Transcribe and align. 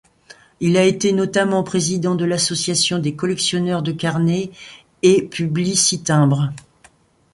Il 0.61 0.77
a 0.77 0.83
été 0.83 1.11
notamment 1.11 1.61
président 1.61 2.15
de 2.15 2.25
l'Association 2.25 2.97
des 2.97 3.15
collectionneurs 3.15 3.83
de 3.83 3.91
carnets 3.91 4.49
et 5.03 5.21
publicitimbres. 5.21 6.49